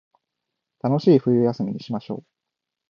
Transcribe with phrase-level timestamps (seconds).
[0.81, 2.25] 楽しい冬休みにしましょう